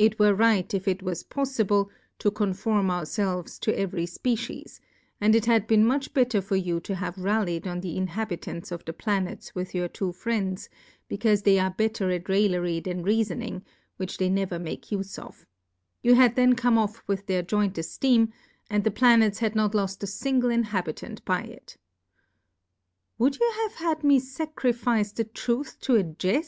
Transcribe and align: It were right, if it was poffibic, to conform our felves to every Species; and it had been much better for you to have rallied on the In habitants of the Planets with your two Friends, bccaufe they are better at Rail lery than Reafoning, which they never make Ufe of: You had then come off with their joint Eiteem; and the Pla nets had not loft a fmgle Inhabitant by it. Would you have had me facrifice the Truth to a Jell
It 0.00 0.18
were 0.18 0.34
right, 0.34 0.74
if 0.74 0.88
it 0.88 1.00
was 1.00 1.22
poffibic, 1.22 1.86
to 2.18 2.30
conform 2.32 2.90
our 2.90 3.04
felves 3.04 3.56
to 3.60 3.78
every 3.78 4.04
Species; 4.04 4.80
and 5.20 5.32
it 5.36 5.46
had 5.46 5.68
been 5.68 5.86
much 5.86 6.12
better 6.12 6.40
for 6.42 6.56
you 6.56 6.80
to 6.80 6.96
have 6.96 7.16
rallied 7.16 7.68
on 7.68 7.80
the 7.80 7.96
In 7.96 8.08
habitants 8.08 8.72
of 8.72 8.84
the 8.84 8.92
Planets 8.92 9.54
with 9.54 9.72
your 9.72 9.86
two 9.86 10.10
Friends, 10.10 10.68
bccaufe 11.08 11.44
they 11.44 11.60
are 11.60 11.70
better 11.70 12.10
at 12.10 12.28
Rail 12.28 12.50
lery 12.50 12.80
than 12.80 13.04
Reafoning, 13.04 13.62
which 13.96 14.18
they 14.18 14.28
never 14.28 14.58
make 14.58 14.86
Ufe 14.86 15.16
of: 15.20 15.46
You 16.02 16.16
had 16.16 16.34
then 16.34 16.56
come 16.56 16.76
off 16.76 17.00
with 17.06 17.26
their 17.26 17.42
joint 17.42 17.74
Eiteem; 17.78 18.32
and 18.68 18.82
the 18.82 18.90
Pla 18.90 19.14
nets 19.14 19.38
had 19.38 19.54
not 19.54 19.72
loft 19.72 20.02
a 20.02 20.06
fmgle 20.06 20.52
Inhabitant 20.52 21.24
by 21.24 21.42
it. 21.44 21.76
Would 23.18 23.38
you 23.38 23.52
have 23.62 23.74
had 23.74 24.02
me 24.02 24.18
facrifice 24.18 25.14
the 25.14 25.22
Truth 25.22 25.78
to 25.82 25.94
a 25.94 26.02
Jell 26.02 26.42